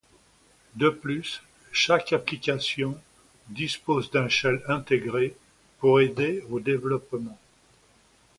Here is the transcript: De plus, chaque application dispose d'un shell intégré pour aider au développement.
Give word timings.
De 0.73 0.89
plus, 0.89 1.43
chaque 1.71 2.11
application 2.11 2.99
dispose 3.49 4.09
d'un 4.09 4.29
shell 4.29 4.63
intégré 4.67 5.37
pour 5.79 6.01
aider 6.01 6.43
au 6.49 6.59
développement. 6.59 7.37